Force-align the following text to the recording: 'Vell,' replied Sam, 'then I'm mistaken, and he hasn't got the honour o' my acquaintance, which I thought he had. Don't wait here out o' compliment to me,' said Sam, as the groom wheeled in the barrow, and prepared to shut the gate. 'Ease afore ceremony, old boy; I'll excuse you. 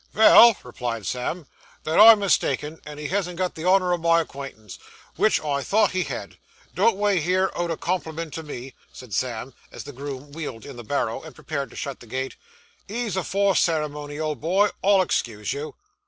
'Vell,' 0.13 0.57
replied 0.63 1.05
Sam, 1.05 1.45
'then 1.83 1.99
I'm 1.99 2.17
mistaken, 2.17 2.81
and 2.87 2.99
he 2.99 3.09
hasn't 3.09 3.37
got 3.37 3.53
the 3.53 3.65
honour 3.65 3.93
o' 3.93 3.97
my 3.97 4.19
acquaintance, 4.21 4.79
which 5.15 5.39
I 5.41 5.61
thought 5.61 5.91
he 5.91 6.05
had. 6.05 6.39
Don't 6.73 6.97
wait 6.97 7.21
here 7.21 7.51
out 7.55 7.69
o' 7.69 7.77
compliment 7.77 8.33
to 8.33 8.41
me,' 8.41 8.73
said 8.91 9.13
Sam, 9.13 9.53
as 9.71 9.83
the 9.83 9.93
groom 9.93 10.31
wheeled 10.31 10.65
in 10.65 10.75
the 10.75 10.83
barrow, 10.83 11.21
and 11.21 11.35
prepared 11.35 11.69
to 11.69 11.75
shut 11.75 11.99
the 11.99 12.07
gate. 12.07 12.35
'Ease 12.87 13.15
afore 13.15 13.55
ceremony, 13.55 14.17
old 14.17 14.41
boy; 14.41 14.69
I'll 14.83 15.03
excuse 15.03 15.53
you. 15.53 15.75